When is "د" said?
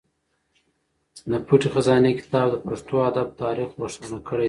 1.29-1.31, 2.51-2.55